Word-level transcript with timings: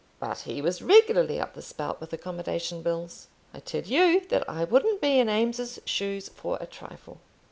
"But 0.19 0.39
he 0.39 0.63
was 0.63 0.81
regularly 0.81 1.39
up 1.39 1.53
the 1.53 1.61
spout 1.61 2.01
with 2.01 2.11
accommodation 2.11 2.81
bills." 2.81 3.27
"I 3.53 3.59
tell 3.59 3.83
you 3.83 4.21
that 4.29 4.49
I 4.49 4.63
wouldn't 4.63 4.99
be 4.99 5.19
in 5.19 5.29
Eames's 5.29 5.79
shoes 5.85 6.27
for 6.27 6.57
a 6.59 6.65
trifle. 6.65 7.19